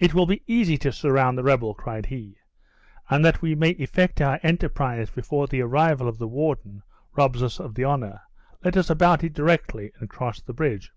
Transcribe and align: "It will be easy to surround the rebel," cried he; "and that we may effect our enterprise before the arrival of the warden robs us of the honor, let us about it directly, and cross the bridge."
"It 0.00 0.14
will 0.14 0.26
be 0.26 0.42
easy 0.48 0.76
to 0.78 0.90
surround 0.90 1.38
the 1.38 1.44
rebel," 1.44 1.74
cried 1.74 2.06
he; 2.06 2.34
"and 3.08 3.24
that 3.24 3.40
we 3.40 3.54
may 3.54 3.68
effect 3.70 4.20
our 4.20 4.40
enterprise 4.42 5.10
before 5.12 5.46
the 5.46 5.60
arrival 5.60 6.08
of 6.08 6.18
the 6.18 6.26
warden 6.26 6.82
robs 7.14 7.40
us 7.40 7.60
of 7.60 7.76
the 7.76 7.84
honor, 7.84 8.22
let 8.64 8.76
us 8.76 8.90
about 8.90 9.22
it 9.22 9.32
directly, 9.32 9.92
and 10.00 10.10
cross 10.10 10.40
the 10.40 10.52
bridge." 10.54 10.90